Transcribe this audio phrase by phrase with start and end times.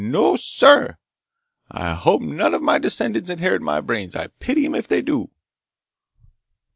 [0.03, 0.97] No, sir!
[1.69, 4.15] I hope none o' my descendants inherit my brains!
[4.15, 5.29] I pity 'em if they do!"